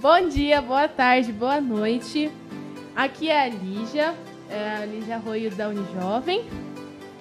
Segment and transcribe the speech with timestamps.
[0.00, 2.30] Bom dia, boa tarde, boa noite.
[2.96, 4.14] Aqui é a Lígia,
[4.48, 6.46] é a Lígia Arroio da Unijovem.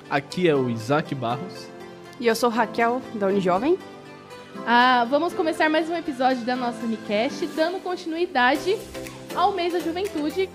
[0.10, 1.68] Aqui é o Isaac Barros.
[2.18, 3.78] E eu sou Raquel, da Unijovem.
[4.66, 8.78] Ah, vamos começar mais um episódio da nossa Unicast, dando continuidade
[9.36, 10.50] ao mês da juventude.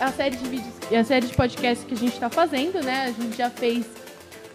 [0.00, 3.04] A série de vídeos, a série de podcasts que a gente está fazendo, né?
[3.04, 4.03] A gente já fez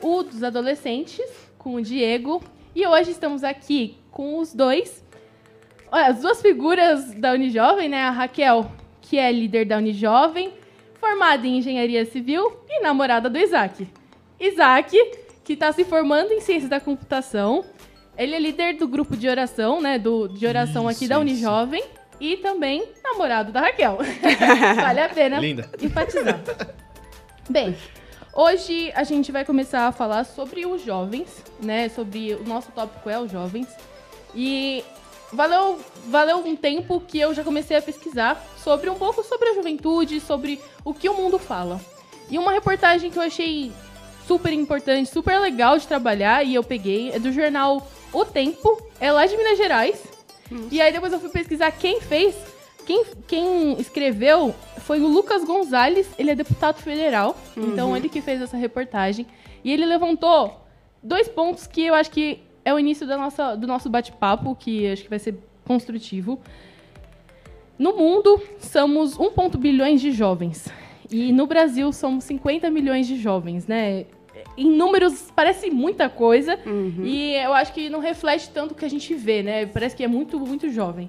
[0.01, 1.25] o dos adolescentes
[1.57, 2.41] com o Diego
[2.75, 5.03] e hoje estamos aqui com os dois,
[5.91, 8.03] as duas figuras da Unijovem, né?
[8.03, 8.71] A Raquel,
[9.01, 10.53] que é líder da Unijovem,
[10.99, 13.87] formada em engenharia civil e namorada do Isaac.
[14.39, 14.95] Isaac,
[15.43, 17.65] que está se formando em ciência da computação.
[18.17, 19.97] Ele é líder do grupo de oração, né?
[19.97, 21.21] Do, de oração Isso, aqui da isso.
[21.21, 21.83] Unijovem.
[22.19, 23.97] E também namorado da Raquel.
[24.75, 25.69] vale a pena Linda.
[25.81, 26.39] enfatizar.
[27.49, 27.75] Bem,
[28.39, 31.89] hoje a gente vai começar a falar sobre os jovens, né?
[31.89, 33.67] Sobre o nosso tópico é os jovens.
[34.33, 34.81] E
[35.33, 39.53] valeu, valeu um tempo que eu já comecei a pesquisar sobre um pouco sobre a
[39.55, 41.81] juventude, sobre o que o mundo fala.
[42.29, 43.73] E uma reportagem que eu achei
[44.25, 49.11] super importante, super legal de trabalhar e eu peguei é do jornal O Tempo, é
[49.11, 50.01] lá de Minas Gerais.
[50.71, 52.35] E aí depois eu fui pesquisar quem fez.
[52.89, 58.41] Quem, quem escreveu foi o Lucas Gonzalez, ele é deputado federal, então ele que fez
[58.41, 59.27] essa reportagem.
[59.63, 60.65] E ele levantou
[61.03, 64.87] dois pontos que eu acho que é o início da nossa, do nosso bate-papo, que
[64.87, 65.37] acho que vai ser
[65.67, 66.39] construtivo.
[67.77, 70.67] No mundo, somos 1 ponto bilhões de jovens.
[71.11, 74.07] E no Brasil, somos 50 milhões de jovens, né?
[74.57, 76.57] Em números, parece muita coisa.
[77.05, 79.67] E eu acho que não reflete tanto o que a gente vê, né?
[79.67, 81.07] Parece que é muito, muito jovem.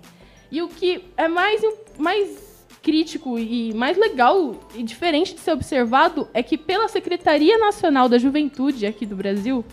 [0.50, 1.62] E o que é mais,
[1.98, 8.08] mais crítico e mais legal e diferente de ser observado é que pela Secretaria Nacional
[8.08, 9.64] da Juventude aqui do Brasil,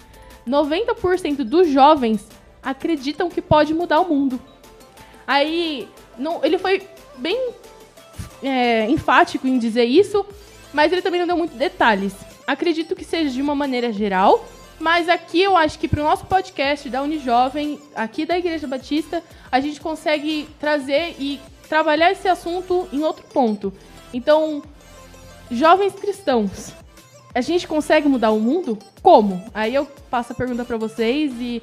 [0.48, 2.28] 90% dos jovens
[2.62, 4.40] acreditam que pode mudar o mundo.
[5.26, 7.52] Aí, não, ele foi bem
[8.42, 10.26] é, enfático em dizer isso,
[10.74, 12.14] mas ele também não deu muitos detalhes.
[12.46, 14.46] Acredito que seja de uma maneira geral,
[14.80, 19.24] mas aqui eu acho que para o nosso podcast da Unijovem, aqui da Igreja Batista,
[19.52, 23.74] a gente consegue trazer e trabalhar esse assunto em outro ponto.
[24.14, 24.62] Então,
[25.50, 26.72] jovens cristãos,
[27.34, 28.78] a gente consegue mudar o mundo?
[29.02, 29.44] Como?
[29.54, 31.62] Aí eu passo a pergunta para vocês e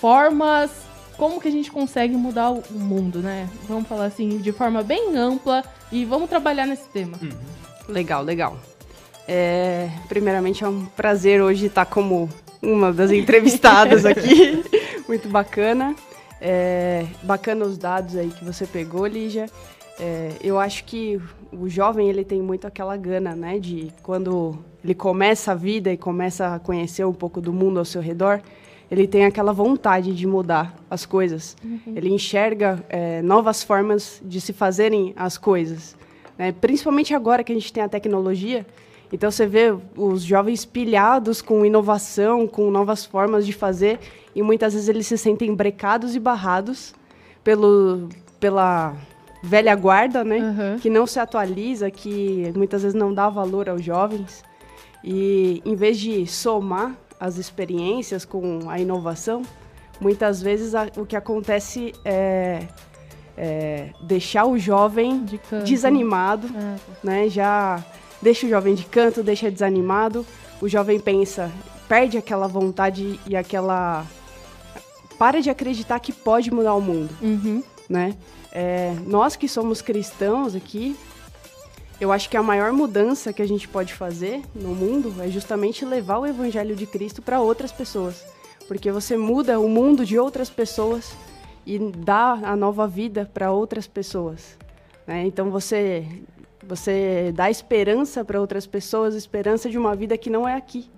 [0.00, 0.70] formas,
[1.16, 3.48] como que a gente consegue mudar o mundo, né?
[3.68, 7.18] Vamos falar assim, de forma bem ampla e vamos trabalhar nesse tema.
[7.88, 8.58] Legal, legal.
[9.26, 12.28] É, primeiramente é um prazer hoje estar como
[12.60, 14.62] uma das entrevistadas aqui.
[15.08, 15.94] Muito bacana.
[16.40, 19.46] É, bacana os dados aí que você pegou, Lígia.
[19.98, 21.20] É, eu acho que
[21.52, 23.58] o jovem ele tem muito aquela gana, né?
[23.58, 27.84] De quando ele começa a vida e começa a conhecer um pouco do mundo ao
[27.84, 28.42] seu redor,
[28.90, 31.56] ele tem aquela vontade de mudar as coisas.
[31.86, 35.96] Ele enxerga é, novas formas de se fazerem as coisas.
[36.36, 36.52] né?
[36.52, 38.66] Principalmente agora que a gente tem a tecnologia.
[39.12, 44.00] Então você vê os jovens pilhados com inovação, com novas formas de fazer,
[44.34, 46.94] e muitas vezes eles se sentem brecados e barrados
[47.44, 48.08] pelo,
[48.40, 48.94] pela
[49.42, 50.38] velha guarda, né?
[50.38, 50.78] Aham.
[50.80, 54.42] Que não se atualiza, que muitas vezes não dá valor aos jovens.
[55.04, 59.42] E em vez de somar as experiências com a inovação,
[60.00, 62.66] muitas vezes a- o que acontece é,
[63.36, 67.28] é deixar o jovem De desanimado, Ah, né?
[67.28, 67.84] Já
[68.24, 70.26] deixa o jovem de canto, deixa desanimado.
[70.60, 71.52] O jovem pensa,
[71.86, 74.04] perde aquela vontade e aquela
[75.18, 77.62] para de acreditar que pode mudar o mundo uhum.
[77.88, 78.16] né?
[78.50, 80.96] É, nós que somos cristãos aqui,
[82.00, 85.84] eu acho que a maior mudança que a gente pode fazer no mundo é justamente
[85.84, 88.24] levar o evangelho de Cristo para outras pessoas,
[88.66, 91.12] porque você muda o mundo de outras pessoas
[91.66, 94.56] e dá a nova vida para outras pessoas,
[95.06, 95.24] né?
[95.26, 96.06] Então você
[96.68, 100.90] você dá esperança para outras pessoas, esperança de uma vida que não é aqui.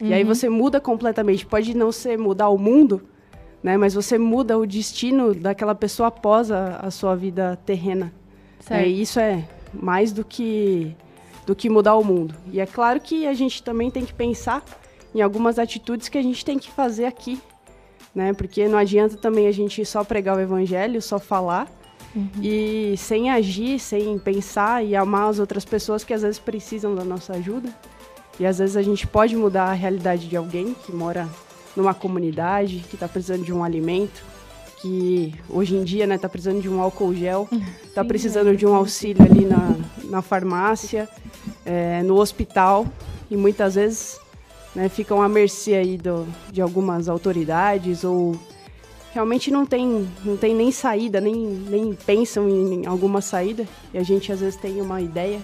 [0.00, 1.44] E aí você muda completamente.
[1.44, 3.02] Pode não ser mudar o mundo,
[3.62, 3.76] né?
[3.76, 8.12] Mas você muda o destino daquela pessoa após a, a sua vida terrena.
[8.60, 8.80] Certo.
[8.80, 10.96] É, e isso é mais do que
[11.46, 12.34] do que mudar o mundo.
[12.52, 14.62] E é claro que a gente também tem que pensar
[15.14, 17.40] em algumas atitudes que a gente tem que fazer aqui,
[18.14, 18.32] né?
[18.32, 21.68] Porque não adianta também a gente só pregar o evangelho, só falar
[22.42, 27.04] e sem agir, sem pensar e amar as outras pessoas que às vezes precisam da
[27.04, 27.68] nossa ajuda.
[28.38, 31.28] E às vezes a gente pode mudar a realidade de alguém que mora
[31.76, 34.24] numa comunidade, que está precisando de um alimento,
[34.80, 37.48] que hoje em dia está né, tá precisando de um álcool gel,
[37.84, 38.54] está Sim, precisando é.
[38.54, 41.08] de um auxílio ali na, na farmácia,
[41.64, 42.86] é, no hospital.
[43.30, 44.18] E muitas vezes
[44.74, 48.34] né, ficam à mercê aí do, de algumas autoridades ou
[49.12, 53.66] realmente não tem, não tem nem saída, nem, nem pensam em alguma saída.
[53.92, 55.40] E a gente às vezes tem uma ideia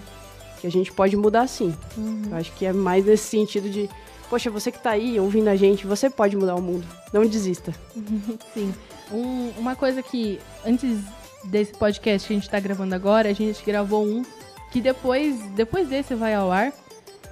[0.59, 1.73] que a gente pode mudar sim.
[1.97, 2.23] Uhum.
[2.31, 3.89] Eu acho que é mais nesse sentido de,
[4.29, 6.85] poxa, você que está aí ouvindo a gente, você pode mudar o mundo.
[7.13, 7.73] Não desista.
[8.53, 8.73] sim.
[9.11, 10.99] Um, uma coisa que, antes
[11.45, 14.23] desse podcast que a gente está gravando agora, a gente gravou um
[14.71, 16.73] que depois, depois desse vai ao ar.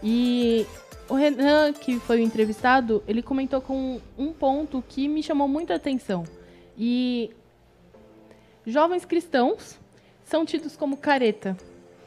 [0.02, 0.66] E
[1.08, 5.76] o Renan, que foi o entrevistado, ele comentou com um ponto que me chamou muita
[5.76, 6.24] atenção.
[6.78, 7.32] E
[8.66, 9.80] jovens cristãos
[10.24, 11.56] são tidos como careta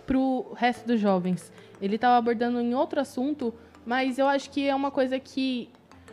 [0.07, 1.53] para o resto dos jovens.
[1.81, 3.55] Ele estava abordando em outro assunto,
[3.87, 5.69] mas eu acho que é uma coisa que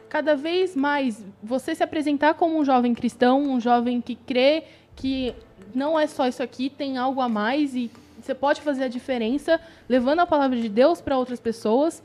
[0.08, 4.64] cada vez mais você se apresentar como um jovem cristão, um jovem que crê
[4.96, 5.34] que
[5.74, 7.90] não é só isso aqui, tem algo a mais e
[8.22, 9.60] você pode fazer a diferença
[9.90, 12.02] levando a palavra de Deus para outras pessoas.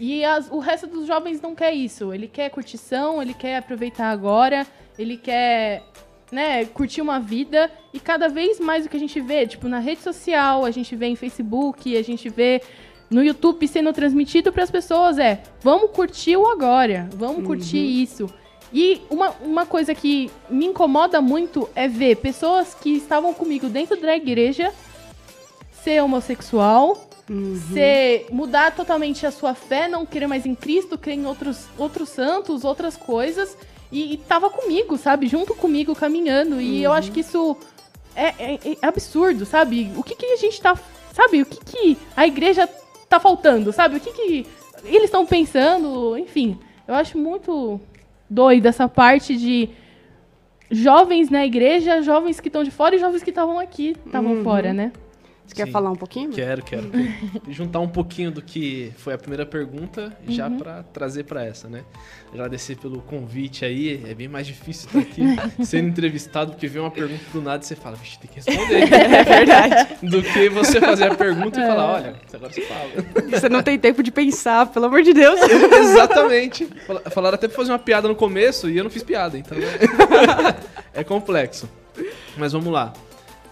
[0.00, 2.12] E as, o resto dos jovens não quer isso.
[2.12, 4.66] Ele quer curtição, ele quer aproveitar agora,
[4.98, 5.82] ele quer
[6.30, 7.70] né, curtir uma vida.
[7.92, 10.94] E cada vez mais o que a gente vê, tipo, na rede social, a gente
[10.94, 12.62] vê em Facebook, a gente vê
[13.10, 17.44] no YouTube sendo transmitido para as pessoas é: vamos curtir o agora, vamos uhum.
[17.44, 18.28] curtir isso.
[18.72, 23.98] E uma, uma coisa que me incomoda muito é ver pessoas que estavam comigo dentro
[23.98, 24.72] da igreja
[25.82, 27.54] ser homossexual, Uhum.
[27.54, 32.08] Você mudar totalmente a sua fé, não crer mais em Cristo, crer em outros, outros
[32.08, 33.56] santos, outras coisas.
[33.92, 35.26] E, e tava comigo, sabe?
[35.26, 36.60] Junto comigo, caminhando.
[36.60, 37.56] E eu acho que isso
[38.14, 39.92] é, é, é, absurdo, sabe?
[39.96, 40.78] O que, que a gente tá.
[41.12, 41.42] Sabe?
[41.42, 42.68] O que, que a igreja
[43.08, 43.96] tá faltando, sabe?
[43.96, 44.46] O que, que
[44.84, 46.16] eles estão pensando?
[46.16, 47.80] Enfim, eu acho muito
[48.28, 49.70] doido essa parte de
[50.70, 54.44] jovens na igreja, jovens que estão de fora e jovens que estavam aqui, estavam uhum.
[54.44, 54.92] fora, né?
[55.48, 56.30] Você quer falar um pouquinho?
[56.30, 56.90] Quero, quero.
[57.48, 60.58] Juntar um pouquinho do que foi a primeira pergunta já uhum.
[60.58, 61.84] para trazer para essa, né?
[62.30, 64.04] Agradecer pelo convite aí.
[64.06, 65.22] É bem mais difícil estar aqui
[65.64, 68.92] sendo entrevistado, porque vem uma pergunta do nada e você fala, vixe, tem que responder.
[68.92, 69.96] é verdade.
[70.02, 71.64] Do que você fazer a pergunta é.
[71.64, 72.90] e falar, olha, agora você fala.
[73.30, 75.40] Você não tem tempo de pensar, pelo amor de Deus.
[75.40, 76.68] Exatamente.
[77.10, 81.00] Falaram até pra fazer uma piada no começo e eu não fiz piada, então é,
[81.00, 81.66] é complexo.
[82.36, 82.92] Mas vamos lá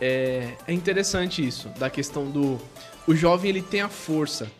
[0.01, 2.59] é, é interessante isso, da questão do.
[3.07, 4.51] O jovem ele tem a força,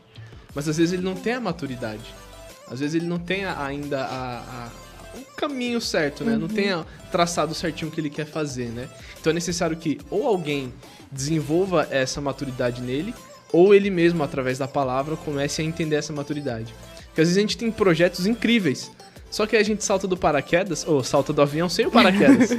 [0.55, 2.15] mas às vezes ele não tem a maturidade.
[2.69, 4.71] Às vezes ele não tem ainda a, a,
[5.15, 6.33] o caminho certo, né?
[6.33, 6.41] Uhum.
[6.41, 6.69] Não tem
[7.11, 8.89] traçado certinho o que ele quer fazer, né?
[9.21, 10.73] Então é necessário que ou alguém
[11.11, 13.15] desenvolva essa maturidade nele,
[13.53, 16.75] ou ele mesmo, através da palavra, comece a entender essa maturidade.
[17.07, 18.91] Porque às vezes a gente tem projetos incríveis,
[19.37, 22.53] só que a gente salta do paraquedas, ou salta do avião sem o paraquedas.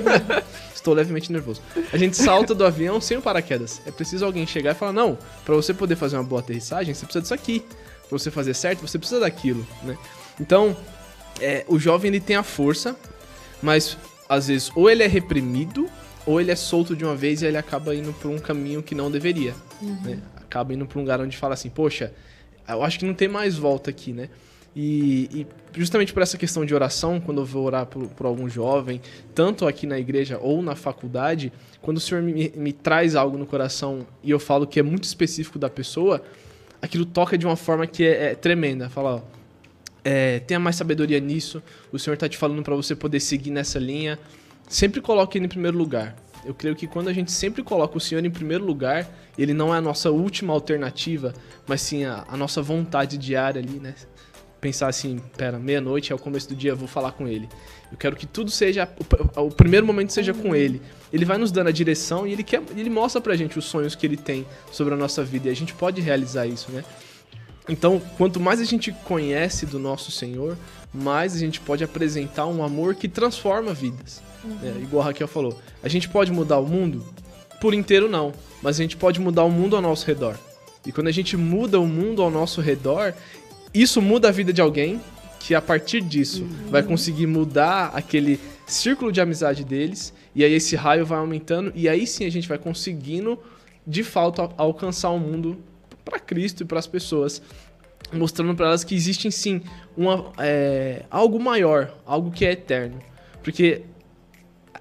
[0.74, 1.60] Estou levemente nervoso.
[1.92, 3.82] A gente salta do avião sem o paraquedas.
[3.84, 7.04] É preciso alguém chegar e falar: não, para você poder fazer uma boa aterrissagem, você
[7.04, 7.60] precisa disso aqui.
[8.08, 9.98] Para você fazer certo, você precisa daquilo, né?
[10.40, 10.74] Então,
[11.42, 12.96] é, o jovem ele tem a força,
[13.60, 15.90] mas às vezes ou ele é reprimido
[16.24, 18.94] ou ele é solto de uma vez e ele acaba indo por um caminho que
[18.94, 19.54] não deveria.
[19.82, 19.98] Uhum.
[20.02, 20.18] Né?
[20.38, 22.14] Acaba indo para um lugar onde fala assim: poxa,
[22.66, 24.30] eu acho que não tem mais volta aqui, né?
[24.76, 28.48] E, e, justamente por essa questão de oração, quando eu vou orar por, por, algum
[28.48, 29.00] jovem,
[29.34, 33.46] tanto aqui na igreja ou na faculdade, quando o Senhor me, me, traz algo no
[33.46, 36.22] coração e eu falo que é muito específico da pessoa,
[36.82, 38.90] aquilo toca de uma forma que é, é tremenda.
[38.90, 39.20] Fala, ó,
[40.04, 41.62] é, tenha mais sabedoria nisso,
[41.92, 44.18] o Senhor está te falando para você poder seguir nessa linha.
[44.68, 46.16] Sempre coloque Ele em primeiro lugar.
[46.44, 49.74] Eu creio que quando a gente sempre coloca o Senhor em primeiro lugar, Ele não
[49.74, 51.32] é a nossa última alternativa,
[51.66, 53.94] mas sim a, a nossa vontade diária ali, né?
[54.64, 57.46] Pensar assim, pera, meia-noite é o começo do dia, eu vou falar com ele.
[57.92, 58.88] Eu quero que tudo seja,
[59.36, 60.80] o, o primeiro momento seja com ele.
[61.12, 63.94] Ele vai nos dando a direção e ele quer, ele mostra pra gente os sonhos
[63.94, 66.82] que ele tem sobre a nossa vida e a gente pode realizar isso, né?
[67.68, 70.56] Então, quanto mais a gente conhece do nosso Senhor,
[70.94, 74.22] mais a gente pode apresentar um amor que transforma vidas.
[74.42, 74.58] Uhum.
[74.62, 77.04] É, igual a Raquel falou, a gente pode mudar o mundo?
[77.60, 80.38] Por inteiro não, mas a gente pode mudar o mundo ao nosso redor.
[80.86, 83.14] E quando a gente muda o mundo ao nosso redor,
[83.74, 85.00] isso muda a vida de alguém
[85.40, 86.70] que a partir disso uhum.
[86.70, 91.88] vai conseguir mudar aquele círculo de amizade deles e aí esse raio vai aumentando e
[91.88, 93.38] aí sim a gente vai conseguindo
[93.86, 95.58] de fato alcançar o mundo
[96.04, 97.42] para Cristo e para as pessoas
[98.12, 99.62] mostrando para elas que existe sim
[99.96, 102.98] uma, é, algo maior, algo que é eterno.
[103.42, 103.82] Porque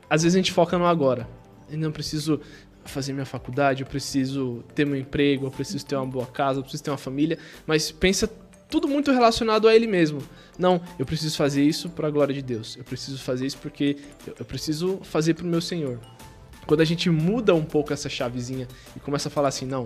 [0.09, 1.27] às vezes a gente foca no agora.
[1.69, 2.39] Eu não preciso
[2.85, 6.63] fazer minha faculdade, eu preciso ter meu emprego, eu preciso ter uma boa casa, eu
[6.63, 8.29] preciso ter uma família, mas pensa
[8.73, 10.19] tudo muito relacionado a ele mesmo.
[10.57, 12.75] Não, eu preciso fazer isso para a glória de Deus.
[12.75, 15.99] Eu preciso fazer isso porque eu preciso fazer para o meu Senhor.
[16.65, 19.85] Quando a gente muda um pouco essa chavezinha e começa a falar assim, não,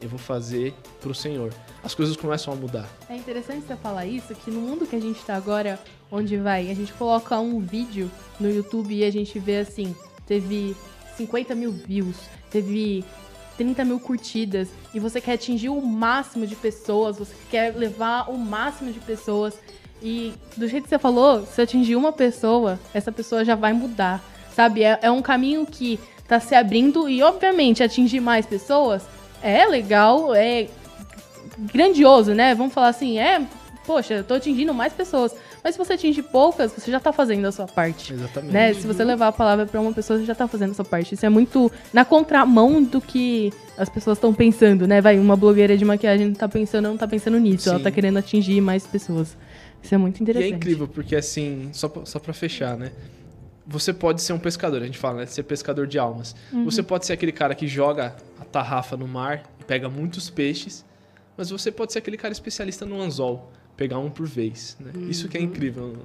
[0.00, 1.52] eu vou fazer pro Senhor.
[1.82, 2.88] As coisas começam a mudar.
[3.10, 5.76] É interessante você falar isso, que no mundo que a gente tá agora,
[6.08, 9.96] onde vai, a gente coloca um vídeo no YouTube e a gente vê assim,
[10.28, 10.76] teve
[11.16, 12.16] 50 mil views,
[12.52, 13.04] teve
[13.58, 18.38] 30 mil curtidas, e você quer atingir o máximo de pessoas, você quer levar o
[18.38, 19.58] máximo de pessoas.
[20.00, 24.24] E do jeito que você falou, se atingir uma pessoa, essa pessoa já vai mudar.
[24.54, 24.82] Sabe?
[24.82, 29.02] É, é um caminho que tá se abrindo e, obviamente, atingir mais pessoas
[29.42, 30.68] é legal, é
[31.58, 32.54] grandioso, né?
[32.54, 33.42] Vamos falar assim, é,
[33.86, 35.34] poxa, eu tô atingindo mais pessoas.
[35.68, 38.14] Mas se você atingir poucas, você já tá fazendo a sua parte.
[38.14, 38.52] Exatamente.
[38.54, 38.72] Né?
[38.72, 41.14] Se você levar a palavra para uma pessoa, você já tá fazendo a sua parte.
[41.14, 45.02] Isso é muito na contramão do que as pessoas estão pensando, né?
[45.02, 47.68] Vai, uma blogueira de maquiagem tá pensando, não tá pensando nisso.
[47.68, 47.84] Ela Sim.
[47.84, 49.36] tá querendo atingir mais pessoas.
[49.82, 50.52] Isso é muito E interessante.
[50.54, 52.90] é incrível, porque assim, só pra, só pra fechar, né?
[53.66, 55.26] Você pode ser um pescador, a gente fala, né?
[55.26, 56.34] Ser pescador de almas.
[56.64, 60.82] Você pode ser aquele cara que joga a tarrafa no mar e pega muitos peixes,
[61.36, 64.90] mas você pode ser aquele cara especialista no anzol, pegar um por vez, né?
[65.08, 65.96] Isso que é incrível,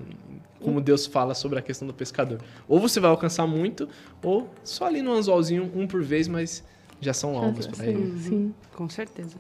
[0.62, 2.40] como Deus fala sobre a questão do pescador.
[2.70, 3.90] Ou você vai alcançar muito,
[4.22, 6.64] ou só ali no anzolzinho, um por vez, mas
[7.02, 8.14] já são almas para ele.
[8.22, 8.54] Sim.
[8.76, 9.36] Com certeza.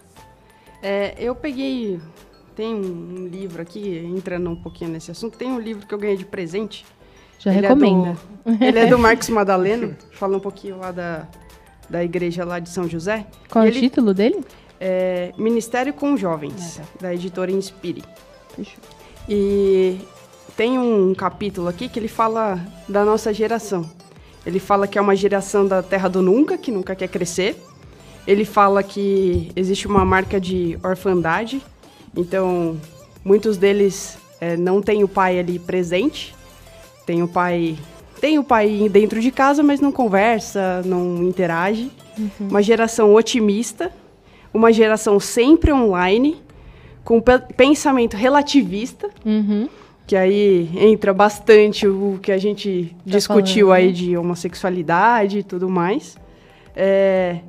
[0.81, 2.01] É, eu peguei.
[2.55, 6.17] Tem um, livro aqui, entrando um pouquinho nesse assunto, tem um livro que eu ganhei
[6.17, 6.85] de presente.
[7.39, 8.17] Já Ele é recomenda.
[8.45, 11.27] do- ele é do Marcos Madaleno, fala um pouquinho lá da,
[11.89, 13.25] da igreja lá de São José.
[13.49, 14.43] Qual é o Ele- título dele?
[14.79, 18.03] É Ministério com Jovens, Ah, da editora Inspire.
[19.27, 19.97] E
[20.55, 23.89] tem um capítulo aqui que ele fala da nossa geração.
[24.45, 27.55] Ele fala que é uma geração da terra do nunca, que nunca quer crescer.
[28.27, 31.61] Ele fala que existe uma marca de orfandade,
[32.15, 32.77] então
[33.23, 36.35] muitos deles eh, não têm o pai ali presente.
[37.05, 37.77] Tem o pai,
[38.21, 41.91] tem o pai dentro de casa, mas não conversa, não interage.
[42.39, 43.91] Uma geração otimista,
[44.53, 46.41] uma geração sempre online,
[47.03, 49.67] com pe- pensamento relativista, Uhum.
[50.07, 53.91] que aí entra bastante o que a gente Tá discutiu falando, aí né?
[53.93, 56.17] de homossexualidade e tudo mais.
[56.75, 57.39] É,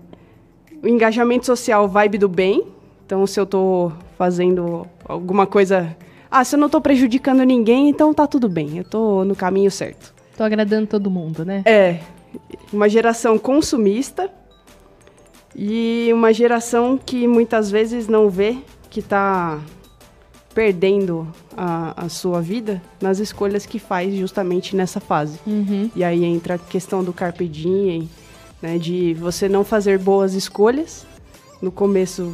[0.82, 2.64] o engajamento social vibe do bem.
[3.06, 5.94] Então, se eu tô fazendo alguma coisa...
[6.30, 8.78] Ah, se eu não tô prejudicando ninguém, então tá tudo bem.
[8.78, 10.12] Eu tô no caminho certo.
[10.37, 11.62] Tô agradando todo mundo, né?
[11.64, 12.00] É,
[12.73, 14.28] uma geração consumista
[15.54, 18.56] e uma geração que muitas vezes não vê
[18.90, 19.61] que está
[20.54, 25.38] perdendo a, a sua vida nas escolhas que faz justamente nessa fase.
[25.46, 25.90] Uhum.
[25.94, 28.08] E aí entra a questão do carpe diem,
[28.62, 31.04] né, de você não fazer boas escolhas
[31.61, 32.32] no começo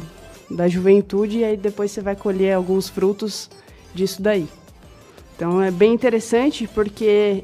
[0.49, 3.49] da juventude e aí depois você vai colher alguns frutos
[3.93, 4.47] disso daí.
[5.35, 7.43] Então é bem interessante porque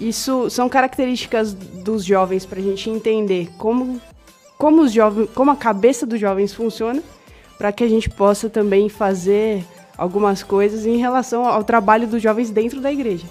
[0.00, 4.00] isso são características dos jovens para a gente entender como,
[4.58, 7.02] como, os jovens, como a cabeça dos jovens funciona,
[7.58, 9.64] para que a gente possa também fazer
[9.96, 13.26] algumas coisas em relação ao trabalho dos jovens dentro da igreja.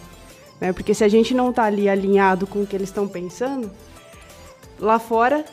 [0.62, 0.72] Né?
[0.72, 3.70] Porque se a gente não está ali alinhado com o que eles estão pensando,
[4.80, 5.44] lá fora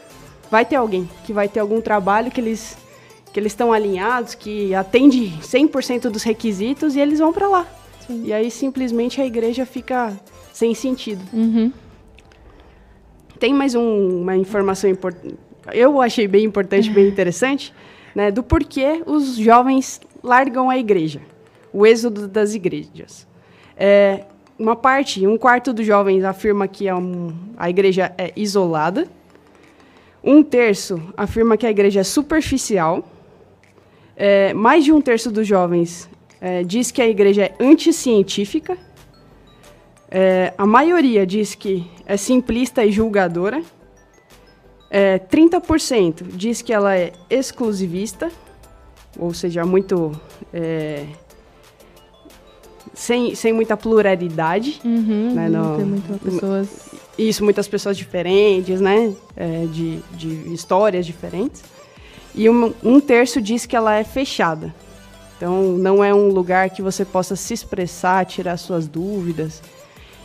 [0.50, 2.76] vai ter alguém que vai ter algum trabalho que eles
[3.32, 7.66] que eles estão alinhados, que atende 100% dos requisitos e eles vão para lá.
[8.04, 8.22] Sim.
[8.24, 10.12] E aí simplesmente a igreja fica
[10.52, 11.22] sem sentido.
[11.32, 11.72] Uhum.
[13.38, 15.36] Tem mais um- uma informação importante,
[15.72, 17.72] eu achei bem importante, bem interessante,
[18.14, 21.20] né, do porquê os jovens largam a igreja,
[21.72, 23.26] o êxodo das igrejas.
[23.76, 24.24] É,
[24.58, 29.08] uma parte, um quarto dos jovens afirma que é um- a igreja é isolada,
[30.22, 33.08] um terço afirma que a igreja é superficial,
[34.16, 36.10] é, mais de um terço dos jovens
[36.40, 38.76] é, diz que a igreja é anticientífica,
[40.10, 43.62] é, a maioria diz que é simplista e julgadora.
[44.90, 48.30] É, 30% diz que ela é exclusivista,
[49.18, 50.12] ou seja, muito.
[50.52, 51.06] é,
[52.94, 54.80] sem, sem muita pluralidade.
[54.84, 55.32] Uhum.
[55.34, 56.68] Né, não- tem muitas pessoas.
[57.16, 59.12] Isso, muitas pessoas diferentes, né?
[59.36, 61.62] É, de, de histórias diferentes.
[62.34, 64.74] E um, um terço diz que ela é fechada.
[65.36, 69.62] Então, não é um lugar que você possa se expressar, tirar suas dúvidas.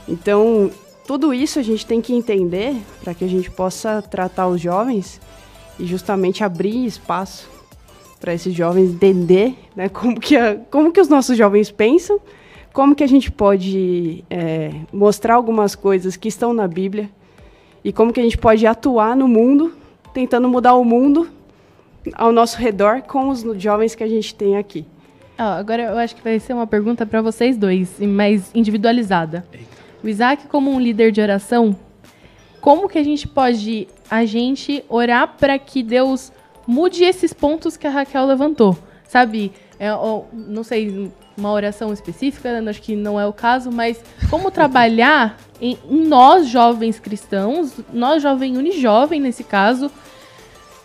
[0.07, 0.69] Então,
[1.07, 5.19] tudo isso a gente tem que entender para que a gente possa tratar os jovens
[5.79, 7.49] e justamente abrir espaço
[8.19, 12.19] para esses jovens entender né, como, que a- como que os nossos jovens pensam,
[12.73, 17.09] como que a gente pode é, mostrar algumas coisas que estão na Bíblia
[17.83, 19.73] e como que a gente pode atuar no mundo,
[20.13, 21.29] tentando mudar o mundo
[22.13, 24.85] ao nosso redor com os jovens que a gente tem aqui.
[25.37, 29.45] Ó, agora eu acho que vai ser uma pergunta para vocês dois, e mais individualizada.
[30.05, 31.75] O Isaac, como um líder de oração,
[32.61, 36.31] como que a gente pode, a gente, orar para que Deus
[36.67, 39.51] mude esses pontos que a Raquel levantou, sabe?
[39.79, 44.51] É, ó, não sei, uma oração específica, acho que não é o caso, mas como
[44.51, 49.89] trabalhar em, em nós, jovens cristãos, nós, jovem unijovem nesse caso,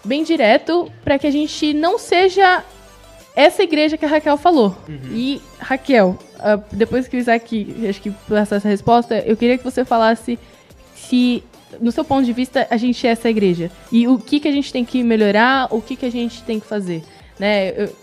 [0.02, 2.64] bem direto, para que a gente não seja
[3.36, 4.74] essa igreja que a Raquel falou.
[5.12, 9.64] E, Raquel, uh, depois que o Isaac, acho que passar essa resposta, eu queria que
[9.64, 10.38] você falasse
[10.94, 11.42] se,
[11.80, 13.70] no seu ponto de vista, a gente é essa igreja.
[13.90, 16.58] E o que, que a gente tem que melhorar, o que, que a gente tem
[16.60, 17.02] que fazer.
[17.38, 17.70] Né?
[17.70, 17.96] Eu,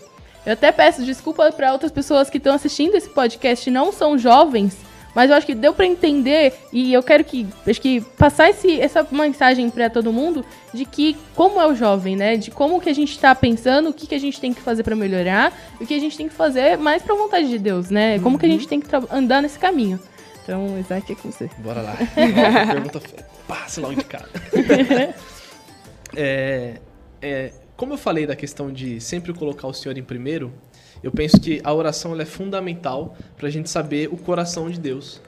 [0.46, 4.16] eu até peço desculpa para outras pessoas que estão assistindo esse podcast e não são
[4.16, 4.76] jovens,
[5.18, 8.80] mas eu acho que deu para entender e eu quero que acho que passar esse,
[8.80, 12.36] essa mensagem para todo mundo de que como é o jovem, né?
[12.36, 14.84] De como que a gente está pensando, o que, que a gente tem que fazer
[14.84, 18.20] para melhorar, o que a gente tem que fazer mais para vontade de Deus, né?
[18.20, 19.98] Como que a gente tem que andar nesse caminho.
[20.44, 21.50] Então, Isaac, é com você.
[21.58, 21.96] Bora lá.
[22.72, 23.00] Pergunta
[23.48, 24.28] passa logo de cara.
[26.14, 26.74] é,
[27.20, 30.52] é, como eu falei da questão de sempre colocar o Senhor em primeiro,
[31.02, 35.20] eu penso que a oração é fundamental para a gente saber o coração de Deus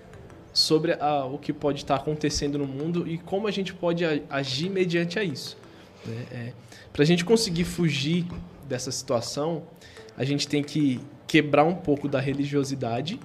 [0.53, 4.69] sobre a, o que pode estar acontecendo no mundo e como a gente pode agir
[4.69, 5.57] mediante a isso.
[6.05, 6.27] Né?
[6.33, 6.53] É,
[6.93, 8.27] para a gente conseguir fugir
[8.69, 9.63] dessa situação,
[10.17, 13.21] a gente tem que quebrar um pouco da religiosidade,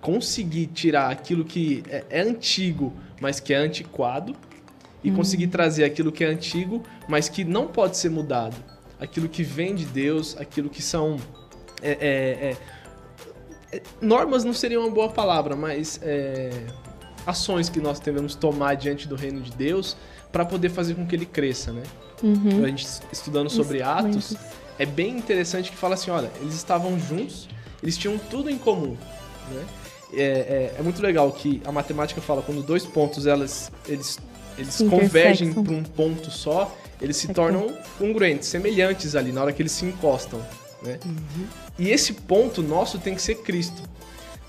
[0.00, 4.36] conseguir tirar aquilo que é, é antigo, mas que é antiquado,
[5.02, 5.14] e hum.
[5.16, 8.56] conseguir trazer aquilo que é antigo, mas que não pode ser mudado.
[9.00, 11.18] Aquilo que vem de Deus, aquilo que são
[11.82, 12.56] é, é,
[13.70, 16.50] é, é, normas não seria uma boa palavra, mas é,
[17.26, 19.96] ações que nós devemos tomar diante do reino de Deus
[20.32, 21.82] para poder fazer com que ele cresça, né?
[22.22, 22.64] Uhum.
[22.64, 24.34] A gente estudando sobre Atos,
[24.78, 27.48] é bem interessante que fala assim, olha, eles estavam juntos,
[27.82, 28.96] eles tinham tudo em comum,
[29.50, 29.64] né?
[30.12, 34.18] É, é, é, muito legal que a matemática fala quando dois pontos elas eles
[34.56, 39.62] eles convergem para um ponto só, eles se tornam congruentes, semelhantes ali na hora que
[39.62, 40.40] eles se encostam.
[40.82, 40.98] Né?
[41.04, 41.46] Uhum.
[41.78, 43.82] E esse ponto nosso tem que ser Cristo.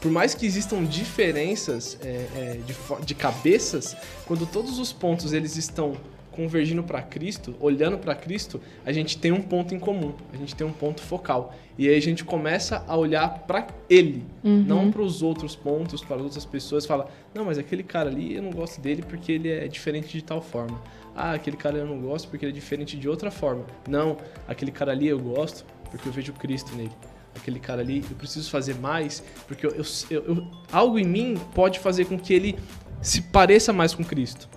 [0.01, 5.57] Por mais que existam diferenças é, é, de, de cabeças, quando todos os pontos eles
[5.57, 5.98] estão
[6.31, 10.55] convergindo para Cristo, olhando para Cristo, a gente tem um ponto em comum, a gente
[10.55, 11.53] tem um ponto focal.
[11.77, 14.63] E aí a gente começa a olhar para Ele, uhum.
[14.63, 16.85] não para os outros pontos, para as outras pessoas.
[16.85, 20.24] Fala, não, mas aquele cara ali eu não gosto dele porque ele é diferente de
[20.24, 20.81] tal forma.
[21.13, 23.65] Ah, aquele cara eu não gosto porque ele é diferente de outra forma.
[23.85, 24.15] Não,
[24.48, 26.91] aquele cara ali eu gosto porque eu vejo Cristo nele.
[27.35, 31.79] Aquele cara ali, eu preciso fazer mais, porque eu, eu, eu, algo em mim pode
[31.79, 32.57] fazer com que ele
[33.01, 34.49] se pareça mais com Cristo.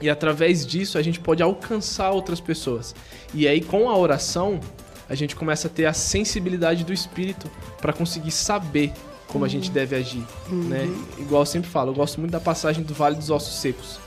[0.00, 2.94] E através disso a gente pode alcançar outras pessoas.
[3.34, 4.60] E aí com a oração,
[5.08, 8.92] a gente começa a ter a sensibilidade do espírito para conseguir saber
[9.26, 9.44] como uhum.
[9.44, 9.74] a gente uhum.
[9.74, 10.64] deve agir, uhum.
[10.64, 10.88] né?
[11.18, 13.98] Igual eu sempre falo, eu gosto muito da passagem do Vale dos Ossos Secos,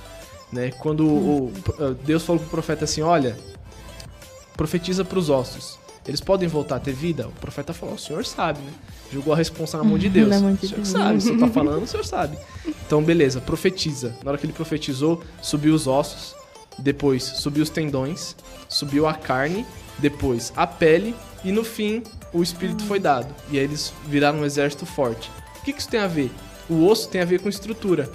[0.51, 0.71] né?
[0.71, 1.53] Quando uhum.
[1.79, 3.37] o, Deus falou pro profeta assim, olha,
[4.55, 5.77] profetiza para os ossos
[6.07, 7.27] eles podem voltar a ter vida?
[7.27, 8.71] O profeta falou, o senhor sabe, né?
[9.11, 10.29] Jogou a responsa na mão de Deus.
[10.41, 10.87] Mão de o senhor Deus.
[10.87, 12.37] sabe, você tá falando, o senhor sabe.
[12.85, 14.15] Então, beleza, profetiza.
[14.23, 16.35] Na hora que ele profetizou, subiu os ossos,
[16.77, 18.35] depois subiu os tendões,
[18.69, 19.65] subiu a carne,
[19.97, 23.33] depois a pele e no fim o espírito foi dado.
[23.49, 25.31] E aí eles viraram um exército forte.
[25.59, 26.29] O que, que isso tem a ver?
[26.69, 28.11] O osso tem a ver com estrutura.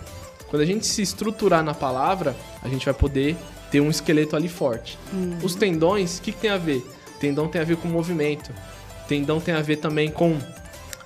[0.48, 3.36] Quando a gente se estruturar na palavra, a gente vai poder
[3.70, 4.98] ter um esqueleto ali forte.
[5.12, 5.38] Uhum.
[5.42, 6.84] Os tendões, o que, que tem a ver?
[7.20, 8.52] Tendão tem a ver com movimento.
[9.06, 10.38] Tendão tem a ver também com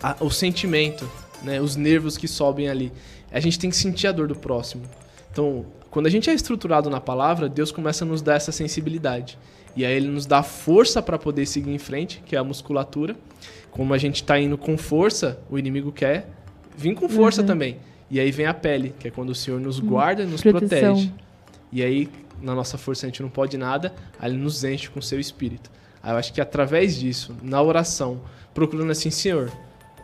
[0.02, 1.10] a, o sentimento,
[1.42, 1.60] né?
[1.60, 2.92] Os nervos que sobem ali.
[3.30, 4.84] A gente tem que sentir a dor do próximo.
[5.32, 9.36] Então, quando a gente é estruturado na palavra, Deus começa a nos dar essa sensibilidade.
[9.76, 13.16] E aí ele nos dá força para poder seguir em frente, que é a musculatura.
[13.72, 16.28] Como a gente está indo com força, o inimigo quer
[16.76, 17.46] vir com força uhum.
[17.46, 17.78] também.
[18.08, 20.42] E aí vem a pele, que é quando o Senhor nos hum, guarda e nos
[20.42, 20.94] Proteção.
[20.94, 21.12] protege.
[21.72, 22.08] E aí,
[22.40, 25.70] na nossa força, a gente não pode nada, aí ele nos enche com seu espírito.
[26.04, 28.20] Aí eu acho que através disso, na oração,
[28.52, 29.50] procurando assim, Senhor,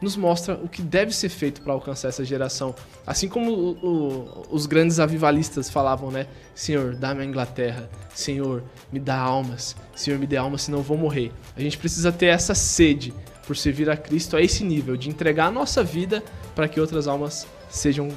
[0.00, 2.74] nos mostra o que deve ser feito para alcançar essa geração.
[3.06, 6.26] Assim como o, o, os grandes avivalistas falavam, né?
[6.54, 7.88] Senhor, dá-me a Inglaterra.
[8.14, 9.76] Senhor, me dá almas.
[9.94, 11.30] Senhor, me dê almas, senão eu vou morrer.
[11.54, 13.12] A gente precisa ter essa sede
[13.46, 16.22] por servir a Cristo a esse nível, de entregar a nossa vida
[16.54, 18.08] para que outras almas sejam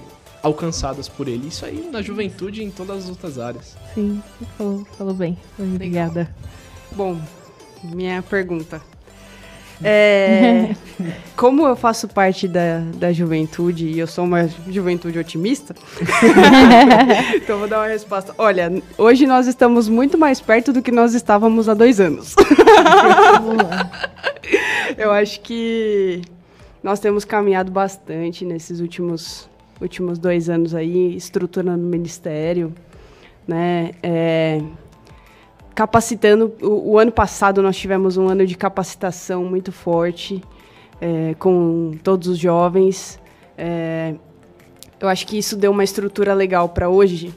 [0.41, 1.47] alcançadas por Ele.
[1.47, 3.75] Isso aí na juventude e em todas as outras áreas.
[3.93, 4.21] Sim,
[4.57, 5.37] falou, falou bem.
[5.59, 6.33] Obrigada.
[6.91, 7.19] Bom,
[7.83, 8.81] minha pergunta.
[9.83, 10.75] É,
[11.35, 15.75] como eu faço parte da, da juventude e eu sou uma juventude otimista,
[17.35, 18.33] então vou dar uma resposta.
[18.37, 22.35] Olha, hoje nós estamos muito mais perto do que nós estávamos há dois anos.
[24.97, 26.21] eu acho que
[26.81, 29.49] nós temos caminhado bastante nesses últimos,
[29.81, 32.73] últimos dois anos aí, estruturando o ministério,
[33.47, 33.91] né?
[34.01, 34.61] É,
[35.73, 36.53] capacitando.
[36.62, 40.41] O, o, ano passado nós tivemos um ano de capacitação muito forte
[41.01, 43.19] é, com todos os jovens.
[43.57, 44.15] É,
[44.99, 47.33] eu acho que isso deu uma estrutura legal para hoje.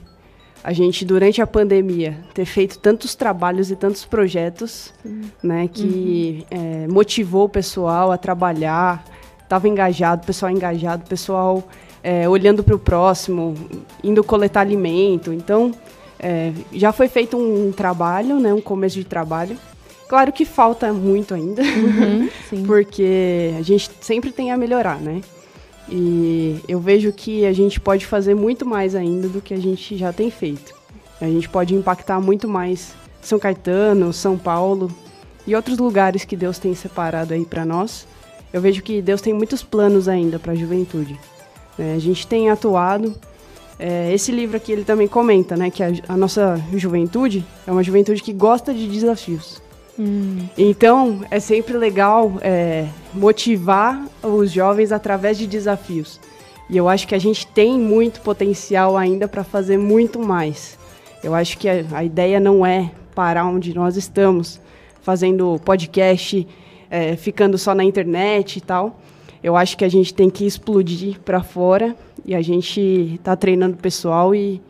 [0.62, 4.92] A gente, durante a pandemia, ter feito tantos trabalhos e tantos projetos,
[5.40, 6.58] né, que uhum.
[6.58, 9.04] é, motivou o pessoal a trabalhar,
[9.42, 11.62] estava engajado, o pessoal engajado, pessoal
[12.02, 13.54] é, olhando para o próximo,
[14.02, 15.32] indo coletar alimento.
[15.32, 15.72] Então,
[16.18, 19.56] é, já foi feito um, trabalho, né, um começo de trabalho.
[20.08, 22.28] Claro que falta muito ainda, uhum,
[22.66, 25.20] porque a gente sempre tem a melhorar, né?
[25.88, 29.96] E eu vejo que a gente pode fazer muito mais ainda do que a gente
[29.96, 30.74] já tem feito.
[31.20, 34.90] A gente pode impactar muito mais São Caetano, São Paulo
[35.46, 38.06] e outros lugares que Deus tem separado aí para nós.
[38.52, 41.18] Eu vejo que Deus tem muitos planos ainda para a juventude.
[41.78, 43.14] É, a gente tem atuado.
[43.78, 47.82] É, esse livro aqui ele também comenta, né, que a, a, nossa juventude é uma
[47.82, 49.60] juventude que gosta de desafios.
[49.98, 50.46] Hum.
[50.56, 56.20] Então é sempre legal é, motivar os jovens através de desafios.
[56.68, 60.78] E eu acho que a gente tem muito potencial ainda para fazer muito mais.
[61.22, 64.60] Eu acho que a, a, ideia não é parar onde nós estamos,
[65.00, 66.46] fazendo podcast,
[66.90, 69.00] é, ficando só na internet e tal.
[69.42, 72.80] Eu acho que a gente tem que explodir para fora e a gente
[73.14, 74.60] está treinando o pessoal e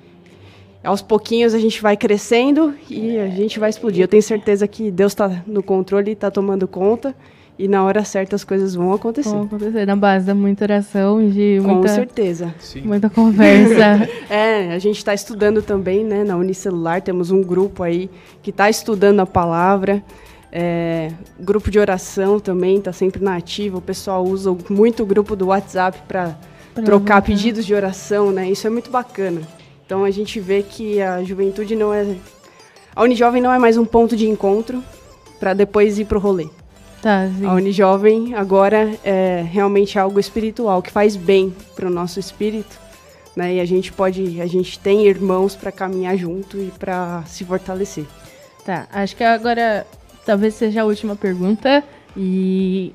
[0.83, 4.02] aos pouquinhos a gente vai crescendo e a gente vai explodir.
[4.02, 7.14] Eu tenho certeza que Deus está no controle, está tomando conta
[7.59, 9.31] e na hora certa as coisas vão acontecer.
[9.31, 12.55] Vão acontecer na base da muita oração e de muita, Com certeza.
[12.59, 12.83] Sim.
[12.83, 14.09] Muita conversa.
[14.29, 18.11] é, a gente está estudando também, né, na Unicelular, temos um grupo aí
[18.42, 20.02] que está estudando a palavra.
[20.59, 23.77] É, grupo de oração também está sempre na ativa.
[23.77, 26.35] O pessoal usa muito o grupo do WhatsApp para
[26.83, 28.51] trocar pedidos de oração, né?
[28.51, 29.42] Isso é muito bacana.
[29.85, 32.16] Então a gente vê que a juventude não é.
[32.95, 34.83] A Unijovem não é mais um ponto de encontro
[35.38, 36.49] para depois ir para o rolê.
[37.03, 42.81] Tá, a Unijovem agora é realmente algo espiritual que faz bem para o nosso espírito.
[43.37, 43.57] Né?
[43.57, 48.07] E a gente pode, a gente tem irmãos para caminhar junto e para se fortalecer.
[48.64, 49.87] Tá, acho que agora
[50.26, 51.82] talvez seja a última pergunta.
[52.16, 52.92] E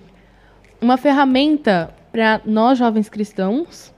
[0.79, 3.91] uma ferramenta para nós jovens cristãos,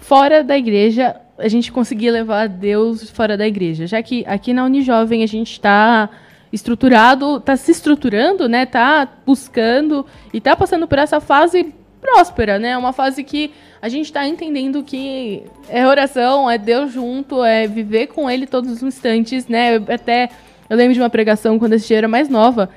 [0.00, 3.86] fora da igreja, a gente conseguir levar Deus fora da igreja.
[3.86, 6.08] Já que aqui na Unijovem a gente está
[6.52, 8.62] estruturado, está se estruturando, né?
[8.62, 12.76] Está buscando e está passando por essa fase próspera, né?
[12.76, 18.08] Uma fase que a gente está entendendo que é oração, é Deus junto, é viver
[18.08, 19.76] com Ele todos os instantes, né?
[19.76, 20.28] Até
[20.70, 22.70] eu lembro de uma pregação quando esse era mais nova.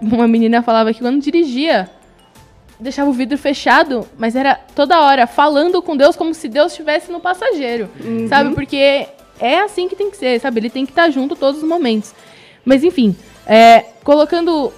[0.00, 1.90] Uma menina falava que quando dirigia,
[2.78, 7.10] deixava o vidro fechado, mas era toda hora falando com Deus como se Deus estivesse
[7.10, 8.28] no passageiro, uhum.
[8.28, 8.54] sabe?
[8.54, 9.08] Porque
[9.40, 10.60] é assim que tem que ser, sabe?
[10.60, 12.14] Ele tem que estar junto todos os momentos.
[12.64, 14.72] Mas enfim, é, colocando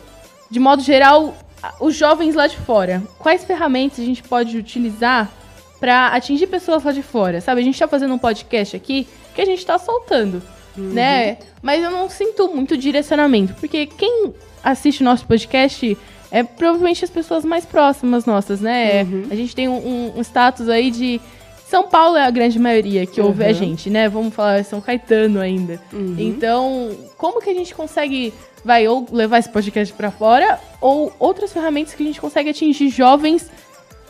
[0.50, 1.34] de modo geral
[1.78, 5.30] os jovens lá de fora, quais ferramentas a gente pode utilizar
[5.78, 7.60] para atingir pessoas lá de fora, sabe?
[7.60, 10.42] A gente está fazendo um podcast aqui que a gente está soltando
[10.76, 10.84] uhum.
[10.92, 11.38] né?
[11.62, 14.32] Mas eu não sinto muito direcionamento, porque quem
[14.62, 15.96] assiste o nosso podcast
[16.30, 19.04] é provavelmente as pessoas mais próximas nossas, né?
[19.04, 19.26] Uhum.
[19.30, 21.20] A gente tem um, um, status aí de
[21.64, 23.48] são Paulo é a grande maioria que ouve uhum.
[23.48, 24.08] a gente, né?
[24.08, 25.80] Vamos falar São Caetano ainda.
[25.92, 26.16] Uhum.
[26.18, 28.34] Então, como que a gente consegue,
[28.64, 32.90] vai, ou levar esse podcast para fora, ou outras ferramentas que a gente consegue atingir
[32.90, 33.50] jovens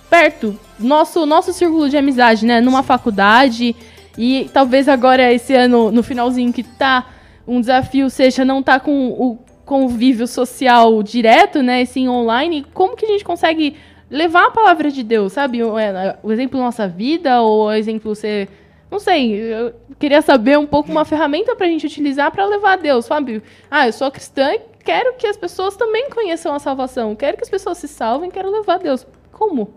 [0.08, 2.60] perto, nosso nosso círculo de amizade, né?
[2.60, 3.74] Numa faculdade,
[4.16, 7.06] e talvez agora, esse ano, no finalzinho, que tá
[7.46, 11.84] um desafio, seja não tá com o convívio social direto, né?
[11.84, 12.64] Sim, online.
[12.72, 13.76] Como que a gente consegue
[14.10, 15.62] levar a palavra de Deus, sabe?
[15.62, 18.48] O, é, exemplo da nossa vida, ou o exemplo ser.
[18.90, 22.74] Não sei, eu queria saber um pouco uma ferramenta para a gente utilizar para levar
[22.74, 23.42] a Deus, sabe?
[23.68, 27.16] Ah, eu sou cristã e quero que as pessoas também conheçam a salvação.
[27.16, 29.04] Quero que as pessoas se salvem, quero levar a Deus.
[29.32, 29.74] Como?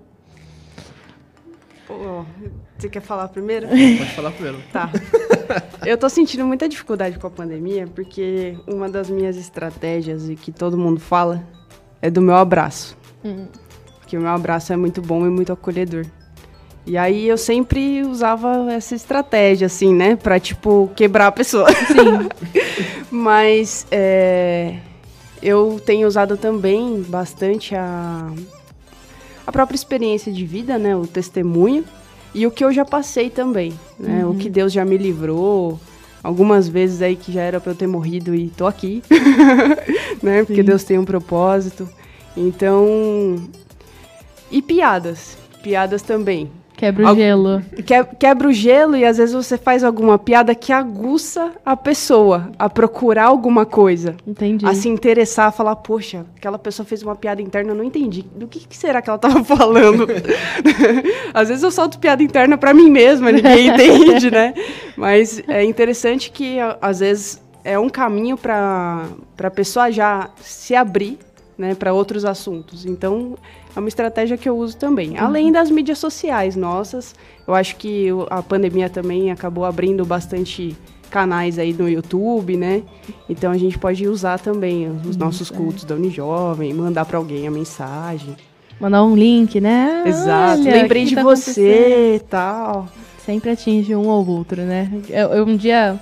[1.90, 2.26] Oh,
[2.78, 3.68] você quer falar primeiro?
[3.70, 4.60] Pode falar primeiro.
[4.72, 4.90] Tá.
[5.86, 10.52] Eu tô sentindo muita dificuldade com a pandemia, porque uma das minhas estratégias, e que
[10.52, 11.44] todo mundo fala,
[12.02, 12.98] é do meu abraço.
[13.24, 13.48] Hum.
[14.06, 16.06] Que o meu abraço é muito bom e muito acolhedor.
[16.86, 20.16] E aí eu sempre usava essa estratégia, assim, né?
[20.16, 21.68] Pra, tipo, quebrar a pessoa.
[21.70, 22.30] Sim.
[23.12, 24.78] Mas é,
[25.42, 28.32] eu tenho usado também bastante a,
[29.46, 30.96] a própria experiência de vida, né?
[30.96, 31.84] O testemunho.
[32.34, 34.24] E o que eu já passei também, né?
[34.24, 34.32] Uhum.
[34.32, 35.80] O que Deus já me livrou.
[36.24, 39.02] Algumas vezes aí que já era para eu ter morrido e tô aqui,
[40.22, 40.44] né?
[40.44, 40.64] Porque Sim.
[40.64, 41.88] Deus tem um propósito.
[42.36, 43.38] Então,
[44.52, 46.50] e piadas, piadas também.
[46.78, 47.62] Quebra o gelo.
[47.86, 52.52] Que- Quebra o gelo e às vezes você faz alguma piada que aguça a pessoa
[52.58, 54.16] a procurar alguma coisa.
[54.26, 54.66] Entendi.
[54.66, 58.24] A se interessar, a falar, poxa, aquela pessoa fez uma piada interna, eu não entendi.
[58.36, 60.08] Do que, que será que ela tava falando?
[61.34, 64.54] Às vezes eu solto piada interna pra mim mesma, ninguém entende, né?
[64.96, 69.06] Mas é interessante que, às vezes, é um caminho para
[69.44, 71.18] a pessoa já se abrir
[71.58, 72.86] né, para outros assuntos.
[72.86, 73.38] Então,
[73.76, 75.18] é uma estratégia que eu uso também.
[75.18, 77.16] Além das mídias sociais nossas,
[77.48, 80.76] eu acho que a pandemia também acabou abrindo bastante
[81.10, 82.84] canais aí no YouTube, né?
[83.30, 87.52] Então a gente pode usar também os nossos cultos da Unijovem, mandar para alguém a
[87.52, 88.36] mensagem.
[88.80, 90.04] Mandar um link, né?
[90.06, 90.62] Exato.
[90.62, 92.88] Olha, Lembrei de tá você e tal.
[93.26, 94.90] Sempre atinge um ou outro, né?
[95.10, 96.00] Eu, eu um dia,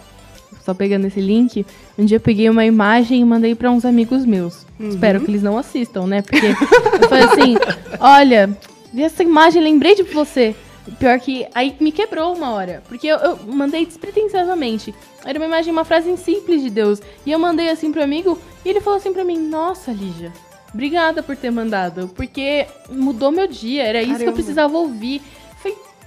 [0.65, 1.65] só pegando esse link,
[1.97, 4.65] um dia eu peguei uma imagem e mandei pra uns amigos meus.
[4.79, 6.21] Espero que eles não assistam, né?
[6.21, 7.55] Porque eu falei assim:
[7.99, 8.57] olha,
[8.91, 10.55] vi essa imagem, lembrei de você.
[10.99, 12.83] Pior que aí me quebrou uma hora.
[12.87, 14.93] Porque eu, eu mandei despretensiosamente.
[15.23, 17.01] Era uma imagem, uma frase simples de Deus.
[17.25, 20.33] E eu mandei assim pro amigo e ele falou assim pra mim: Nossa, Lígia,
[20.73, 22.09] obrigada por ter mandado.
[22.15, 23.83] Porque mudou meu dia.
[23.83, 25.21] Era isso que eu precisava ouvir.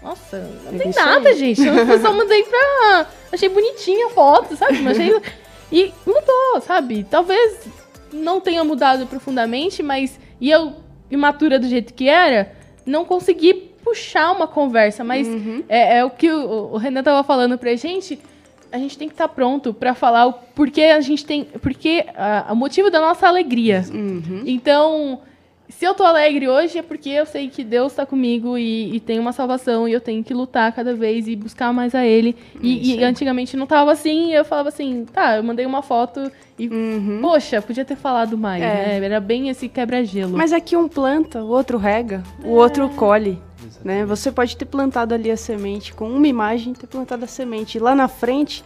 [0.03, 1.35] Nossa, não É tem nada, aí.
[1.37, 1.61] gente.
[1.67, 3.07] Eu só mandei pra.
[3.33, 4.79] Achei bonitinha a foto, sabe?
[4.81, 5.21] Mas Achei...
[5.71, 7.05] E mudou, sabe?
[7.11, 7.61] Talvez
[8.13, 10.19] não tenha mudado profundamente, mas.
[10.41, 10.73] E eu,
[11.11, 12.53] imatura do jeito que era,
[12.87, 13.53] não consegui
[13.85, 15.03] puxar uma conversa.
[15.05, 15.63] Mas Uhum.
[15.69, 18.19] é, é o que o, o Renan tava falando pra gente.
[18.71, 21.45] A gente tem que estar pronto pra falar o porquê a gente tem.
[21.45, 23.85] Porque a- o motivo da nossa alegria.
[23.93, 24.43] Uhum.
[24.47, 25.21] Então,
[25.69, 29.01] se eu tô alegre hoje é porque eu sei que Deus tá comigo e, e
[29.01, 32.35] tem uma salvação e eu tenho que lutar cada vez e buscar mais a Ele.
[32.61, 36.31] E, e antigamente não tava assim, e eu falava assim, tá, eu mandei uma foto
[36.59, 37.19] e, Uhum.
[37.21, 38.99] poxa, podia ter falado mais, É.
[38.99, 39.05] né?
[39.05, 40.37] Era bem esse quebra-gelo.
[40.37, 43.39] Mas aqui um planta, o outro rega, o outro colhe.
[43.85, 44.05] Né?
[44.07, 47.77] Você pode ter plantado ali a semente, com uma imagem, ter plantado a semente.
[47.77, 48.65] E lá na frente,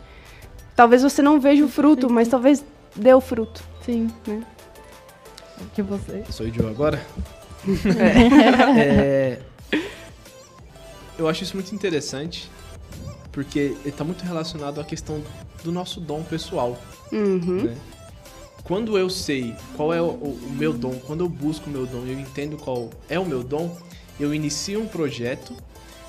[0.76, 3.62] talvez você não veja o fruto, mas talvez dê o fruto.
[3.82, 4.08] Sim.
[4.26, 4.42] Né?
[5.74, 6.24] Que você.
[6.30, 7.04] Sou Joe agora?
[8.76, 9.38] É,
[11.18, 12.50] eu acho isso muito interessante,
[13.30, 15.22] porque ele tá muito relacionado à questão
[15.62, 16.76] do nosso dom pessoal.
[17.12, 17.64] Uhum.
[17.64, 17.76] né?
[18.64, 22.04] Quando eu sei qual é o, o- meu dom, quando eu busco o meu dom
[22.06, 23.76] e eu entendo qual é o meu dom,
[24.18, 25.54] eu inicio um projeto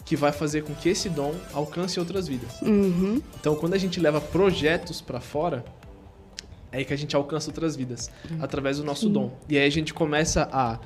[0.05, 2.61] que vai fazer com que esse dom alcance outras vidas.
[2.61, 3.21] Uhum.
[3.39, 5.63] Então, quando a gente leva projetos pra fora,
[6.73, 8.09] é aí que a gente alcança outras vidas
[8.41, 9.31] através do nosso dom.
[9.47, 10.79] E aí a gente começa a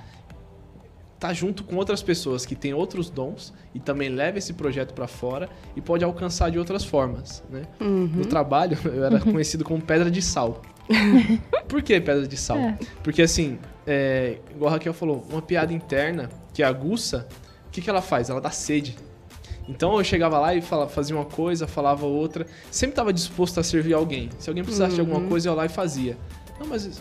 [1.15, 5.07] estar junto com outras pessoas que têm outros dons e também leva esse projeto pra
[5.07, 7.63] fora e pode alcançar de outras formas, né?
[7.79, 8.11] Uhum.
[8.17, 10.61] No trabalho, eu era conhecido como pedra de sal.
[11.67, 12.57] Por que pedra de sal?
[12.57, 12.77] É.
[13.01, 17.27] Porque assim, é, igual a Raquel falou, uma piada interna que aguça,
[17.67, 18.29] o que, que ela faz?
[18.29, 18.95] Ela dá sede.
[19.67, 22.47] Então eu chegava lá e falava, fazia uma coisa, falava outra.
[22.71, 24.29] Sempre estava disposto a servir alguém.
[24.39, 26.17] Se alguém precisasse de alguma coisa, eu ia lá e fazia.
[26.59, 26.91] Não, mas eh,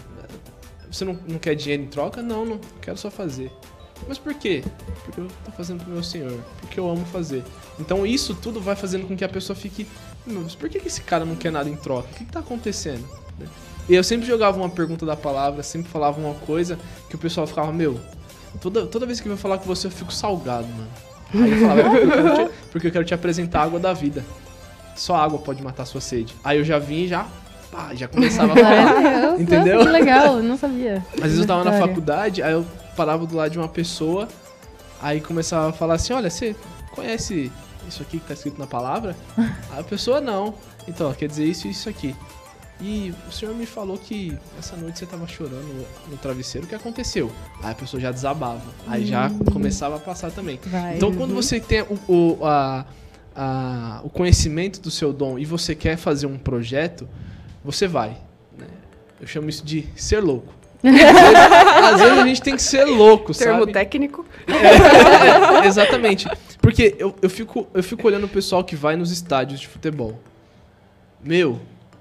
[0.91, 2.21] você não, não quer dinheiro em troca?
[2.23, 2.61] Não, não.
[2.83, 3.53] Quero só fazer.
[4.09, 4.63] Mas por quê?
[5.05, 6.39] Porque eu tô fazendo pro meu senhor.
[6.61, 7.43] Porque eu amo fazer.
[7.79, 9.87] Então isso tudo vai fazendo com que a pessoa fique.
[10.27, 12.09] "Meu, Mas por que, que esse cara não quer nada em troca?
[12.11, 13.07] O que, que tá acontecendo?
[13.39, 13.47] Né?
[13.89, 17.47] E eu sempre jogava uma pergunta da palavra, sempre falava uma coisa que o pessoal
[17.47, 17.99] ficava, meu,
[18.61, 20.89] toda, toda vez que eu vou falar com você eu fico salgado, mano.
[21.43, 23.79] Aí eu falava, "É porque eu, quero te, porque eu quero te apresentar a água
[23.81, 24.25] da vida.
[24.95, 26.35] Só água pode matar sua sede.
[26.43, 27.27] Aí eu já vim e já,
[27.71, 29.21] pá, já começava a falar.
[29.23, 29.81] Nossa, Entendeu?
[29.81, 31.05] Que legal, eu não sabia.
[31.15, 32.65] Às vezes eu tava na faculdade, aí eu
[32.97, 34.27] parava do lado de uma pessoa,
[35.03, 36.57] aí começava a falar assim, olha, você
[36.93, 37.53] conhece
[37.87, 39.15] isso aqui que tá escrito na palavra?
[39.37, 40.55] Aí a pessoa não.
[40.89, 42.15] Então, quer dizer isso e isso aqui.
[42.81, 46.75] E o senhor me falou que essa noite você tava chorando no travesseiro, o que
[46.75, 47.33] aconteceu?
[47.63, 48.61] Aí a pessoa já desabava.
[48.87, 50.61] Aí já começava a passar também.
[50.67, 50.97] Vai.
[50.97, 52.85] Então, quando você tem o, o, a-
[53.35, 57.09] a- o conhecimento do seu dom e você quer fazer um projeto,
[57.65, 58.11] você vai.
[58.59, 58.67] né?
[59.21, 60.53] Eu chamo isso de ser louco.
[60.85, 61.07] Às vezes,
[61.95, 63.73] às vezes a gente tem que ser louco, Termo sabe?
[63.73, 64.27] técnico.
[64.47, 66.29] É, é, exatamente.
[66.61, 70.21] Porque eu, eu, fico, eu fico olhando o pessoal que vai nos estádios de futebol.
[71.25, 71.59] Meu,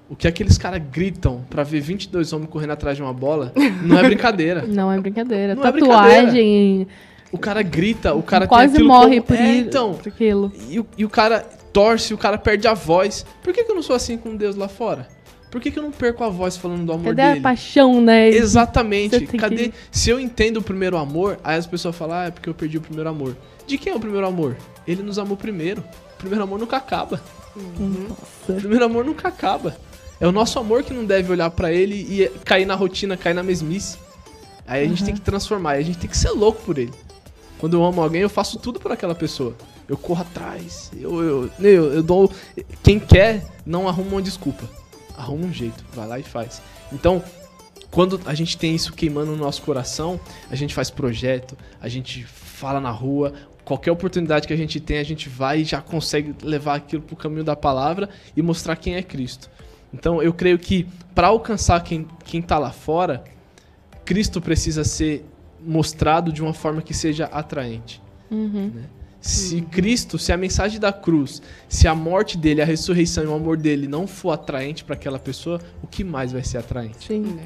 [0.08, 3.98] o que aqueles caras gritam pra ver 22 homens correndo atrás de uma bola não
[3.98, 4.64] é brincadeira.
[4.68, 5.54] Não é brincadeira.
[5.54, 6.86] Não é Tatuagem.
[7.32, 10.52] O cara grita, o cara quase morre como- por, é, então, por aquilo.
[10.70, 11.40] E o, e o cara
[11.72, 13.26] torce, o cara perde a voz.
[13.42, 15.08] Por que, que eu não sou assim com Deus lá fora?
[15.50, 17.40] Por que, que eu não perco a voz falando do amor Cadê a dele?
[17.40, 18.28] paixão, né?
[18.28, 19.26] Exatamente.
[19.26, 19.68] Cadê?
[19.68, 22.54] que- Se eu entendo o primeiro amor, aí as pessoas falam, ah, é porque eu
[22.54, 23.36] perdi o primeiro amor.
[23.66, 24.56] De quem é o primeiro amor?
[24.86, 25.82] Ele nos amou primeiro.
[26.14, 27.20] O primeiro amor nunca acaba.
[27.56, 28.52] O Nossa.
[28.60, 29.76] primeiro amor nunca acaba.
[30.20, 33.34] É o nosso amor que não deve olhar pra ele e cair na rotina, cair
[33.34, 33.98] na mesmice.
[34.66, 36.92] Aí a gente tem que transformar, a gente tem que ser louco por ele.
[37.58, 39.54] Quando eu amo alguém, eu faço tudo por aquela pessoa.
[39.88, 42.30] Eu corro atrás, eu, eu, eu, eu dou.
[42.82, 44.68] Quem quer, não arruma uma desculpa.
[45.16, 46.60] Arruma um jeito, vai lá e faz.
[46.92, 47.22] Então,
[47.90, 52.24] quando a gente tem isso queimando no nosso coração, a gente faz projeto, a gente
[52.24, 53.32] fala na rua,
[53.64, 57.14] qualquer oportunidade que a gente tem, a gente vai e já consegue levar aquilo para
[57.14, 59.48] o caminho da palavra e mostrar quem é Cristo.
[59.92, 63.24] Então eu creio que para alcançar quem está lá fora,
[64.04, 65.24] Cristo precisa ser
[65.60, 68.02] mostrado de uma forma que seja atraente.
[68.30, 68.70] Uhum.
[68.74, 68.82] Né?
[69.20, 73.34] Se Cristo, se a mensagem da cruz, se a morte dele, a ressurreição e o
[73.34, 77.06] amor dele não for atraente para aquela pessoa, o que mais vai ser atraente?
[77.06, 77.38] Sim.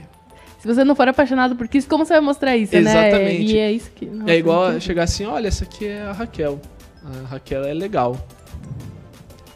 [0.59, 3.45] Se você não for apaixonado por Cristo, como você vai mostrar isso, Exatamente.
[3.47, 3.51] né?
[3.53, 4.05] E é isso que.
[4.05, 6.61] Nossa, é igual chegar assim, olha, essa aqui é a Raquel.
[7.03, 8.15] A Raquel é legal.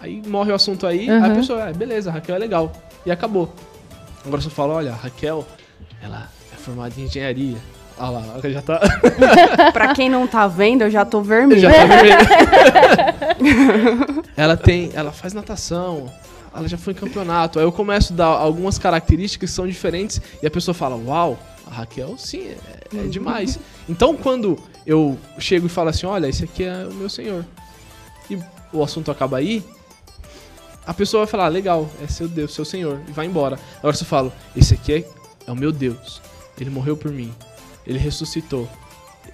[0.05, 1.25] Aí morre o assunto aí, Uhum.
[1.25, 2.71] aí a pessoa, ah, beleza, a Raquel é legal.
[3.07, 3.55] E acabou.
[4.23, 5.47] Agora você fala, olha, a Raquel,
[6.03, 7.57] ela é formada em engenharia.
[7.97, 8.81] Olha lá, ela já tá,
[9.73, 11.59] Pra quem não tá vendo, eu já tô vermelha.
[11.61, 12.19] já tá vermelha.
[14.37, 16.13] ela tem, ela faz natação,
[16.55, 17.59] ela já foi em campeonato.
[17.59, 21.39] Aí eu começo a dar algumas características que são diferentes e a pessoa fala, uau,
[21.67, 23.59] a Raquel sim, é, é demais.
[23.89, 27.43] Então quando eu chego e falo assim, olha, esse aqui é o meu senhor.
[28.31, 28.39] E
[28.73, 29.63] o assunto acaba aí,
[30.87, 33.59] a pessoa vai falar, "Ah, legal, é seu Deus, seu senhor, e vai embora.
[33.79, 35.09] Agora eu falo, esse aqui é,
[35.47, 36.21] é o meu Deus,
[36.61, 37.33] ele morreu por mim,
[37.87, 38.69] ele ressuscitou,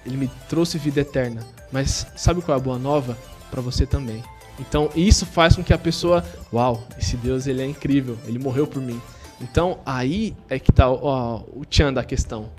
[0.05, 1.45] ele me trouxe vida eterna.
[1.71, 3.17] Mas sabe qual é a boa nova?
[3.49, 4.23] Pra você também.
[4.59, 8.67] Então isso faz com que a pessoa, uau, esse Deus ele é incrível, ele morreu
[8.67, 9.01] por mim.
[9.39, 12.49] Então aí é que tá ó, o tchan da questão.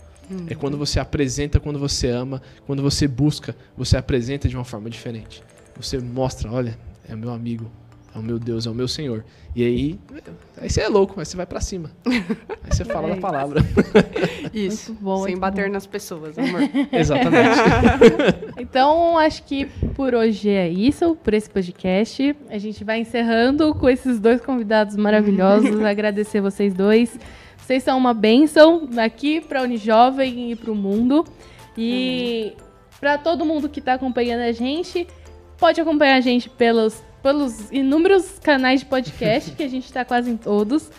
[0.46, 4.88] É quando você apresenta, quando você ama, quando você busca, você apresenta de uma forma
[4.88, 5.42] diferente.
[5.76, 7.70] Você mostra, olha, é meu amigo,
[8.14, 9.24] é o meu Deus, é o meu Senhor.
[9.54, 10.00] E aí,
[10.60, 11.90] aí você é louco, aí você vai pra cima.
[12.64, 13.20] Aí você fala É a isso.
[13.20, 13.60] palavra.
[14.54, 14.92] Isso.
[14.92, 15.72] Muito bom, Sem muito bater bom.
[15.72, 16.60] nas pessoas, amor.
[16.92, 17.58] Exatamente.
[18.58, 22.34] Então, acho que por hoje é isso, por esse podcast.
[22.48, 25.80] A gente vai encerrando com esses dois convidados maravilhosos.
[25.84, 27.18] Agradecer vocês dois.
[27.58, 31.24] Vocês são uma bênção aqui para Unijovem e para o mundo.
[31.76, 32.52] E
[33.00, 35.06] para todo mundo que está acompanhando a gente,
[35.58, 40.30] pode acompanhar a gente pelos, pelos inúmeros canais de podcast, que a gente está quase
[40.30, 40.90] em todos.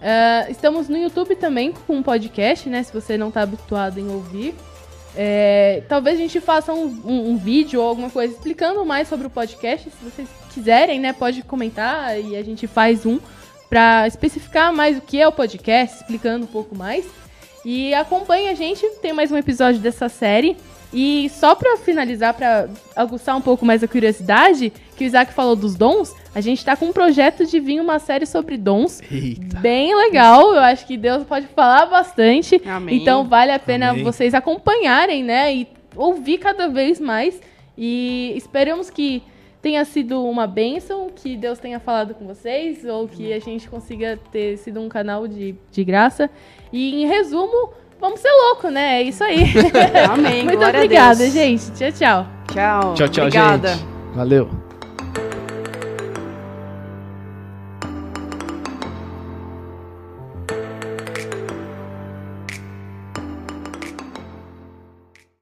[0.00, 2.82] Ah, estamos no YouTube também com um podcast, né?
[2.82, 4.54] Se você não está habituado em ouvir.
[5.14, 9.26] É, talvez a gente faça um, um- um vídeo ou alguma coisa explicando mais sobre
[9.26, 9.90] o podcast.
[9.90, 13.18] Se vocês quiserem, né, pode comentar e a gente faz um
[13.68, 17.04] para especificar mais o que é o podcast, explicando um pouco mais.
[17.64, 20.56] E acompanhe a gente, tem mais um episódio dessa série.
[20.92, 25.56] E só para finalizar, para aguçar um pouco mais a curiosidade, que o Isaac falou
[25.56, 29.58] dos dons, a gente tá com um projeto de vir uma série sobre dons Eita.
[29.60, 30.52] bem legal.
[30.54, 32.60] Eu acho que Deus pode falar bastante.
[32.66, 32.96] Amém.
[33.00, 34.04] Então vale a pena Amém.
[34.04, 35.54] vocês acompanharem, né?
[35.54, 37.40] E ouvir cada vez mais.
[37.76, 39.22] E esperamos que
[39.62, 44.18] tenha sido uma bênção, que Deus tenha falado com vocês, ou que a gente consiga
[44.30, 46.28] ter sido um canal de, de graça.
[46.72, 47.72] E em resumo,
[48.02, 49.00] vamos ser louco, né?
[49.00, 49.44] É isso aí.
[50.10, 50.42] Amém.
[50.44, 51.70] Muito glória obrigada, gente.
[51.70, 52.26] Tchau, tchau.
[52.52, 52.94] Tchau.
[52.94, 53.68] Tchau, tchau, Obrigada.
[53.68, 53.86] gente.
[54.14, 54.61] Valeu.